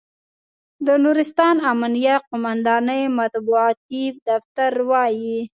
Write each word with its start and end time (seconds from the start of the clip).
د 0.85 0.87
نورستان 1.03 1.55
امنیه 1.71 2.15
قوماندانۍ 2.27 3.01
مطبوعاتي 3.19 4.03
دفتر 4.27 4.71
وایي، 4.89 5.37